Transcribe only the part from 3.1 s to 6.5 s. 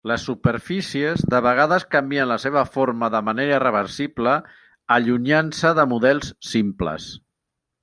de manera irreversible allunyant-se de models